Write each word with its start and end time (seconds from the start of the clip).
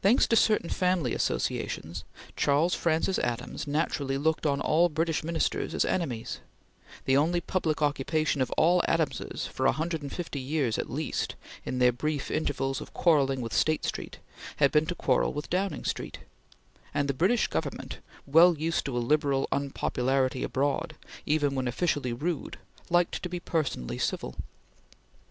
Thanks 0.00 0.26
to 0.28 0.36
certain 0.36 0.70
family 0.70 1.12
associations, 1.14 2.02
Charles 2.34 2.74
Francis 2.74 3.18
Adams 3.18 3.66
naturally 3.66 4.16
looked 4.16 4.46
on 4.46 4.58
all 4.58 4.88
British 4.88 5.22
Ministers 5.22 5.74
as 5.74 5.84
enemies; 5.84 6.40
the 7.04 7.18
only 7.18 7.42
public 7.42 7.82
occupation 7.82 8.40
of 8.40 8.50
all 8.52 8.82
Adamses 8.88 9.44
for 9.46 9.66
a 9.66 9.72
hundred 9.72 10.00
and 10.00 10.10
fifty 10.10 10.40
years 10.40 10.78
at 10.78 10.88
least, 10.88 11.34
in 11.66 11.78
their 11.78 11.92
brief 11.92 12.30
intervals 12.30 12.80
of 12.80 12.94
quarrelling 12.94 13.42
with 13.42 13.52
State 13.52 13.84
Street, 13.84 14.16
had 14.56 14.72
been 14.72 14.86
to 14.86 14.94
quarrel 14.94 15.34
with 15.34 15.50
Downing 15.50 15.84
Street; 15.84 16.20
and 16.94 17.06
the 17.06 17.12
British 17.12 17.46
Government, 17.46 17.98
well 18.24 18.56
used 18.56 18.86
to 18.86 18.96
a 18.96 18.98
liberal 19.08 19.46
unpopularity 19.52 20.42
abroad, 20.42 20.96
even 21.26 21.54
when 21.54 21.68
officially 21.68 22.14
rude 22.14 22.58
liked 22.88 23.22
to 23.22 23.28
be 23.28 23.40
personally 23.40 23.98
civil. 23.98 24.36